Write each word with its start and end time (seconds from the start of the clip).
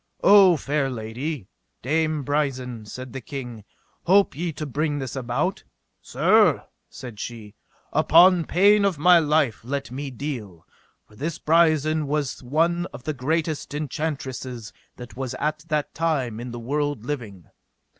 O 0.23 0.57
fair 0.57 0.89
lady, 0.89 1.47
Dame 1.83 2.23
Brisen, 2.23 2.87
said 2.87 3.13
the 3.13 3.21
king, 3.21 3.63
hope 4.07 4.35
ye 4.35 4.51
to 4.53 4.65
bring 4.65 4.97
this 4.97 5.15
about? 5.15 5.63
Sir, 6.01 6.65
said 6.89 7.19
she, 7.19 7.53
upon 7.93 8.45
pain 8.45 8.83
of 8.83 8.97
my 8.97 9.19
life 9.19 9.59
let 9.63 9.91
me 9.91 10.09
deal; 10.09 10.65
for 11.07 11.15
this 11.15 11.37
Brisen 11.37 12.07
was 12.07 12.41
one 12.41 12.87
of 12.91 13.03
the 13.03 13.13
greatest 13.13 13.75
enchantresses 13.75 14.73
that 14.95 15.15
was 15.15 15.35
at 15.35 15.59
that 15.67 15.93
time 15.93 16.39
in 16.39 16.49
the 16.49 16.57
world 16.59 17.05
living. 17.05 17.45